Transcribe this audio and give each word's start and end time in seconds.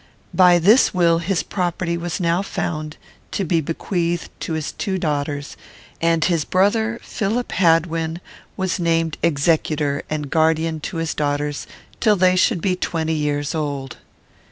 By 0.33 0.57
this 0.57 0.95
will 0.95 1.19
his 1.19 1.43
property 1.43 1.95
was 1.95 2.19
now 2.19 2.41
found 2.41 2.97
to 3.29 3.45
be 3.45 3.61
bequeathed 3.61 4.31
to 4.39 4.53
his 4.53 4.71
two 4.71 4.97
daughters; 4.97 5.55
and 6.01 6.25
his 6.25 6.43
brother, 6.43 6.97
Philip 7.03 7.51
Hadwin, 7.51 8.19
was 8.57 8.79
named 8.79 9.19
executor, 9.21 10.01
and 10.09 10.31
guardian 10.31 10.79
to 10.79 10.97
his 10.97 11.13
daughters 11.13 11.67
till 11.99 12.15
they 12.15 12.35
should 12.35 12.61
be 12.61 12.75
twenty 12.75 13.13
years 13.13 13.53
old. 13.53 13.97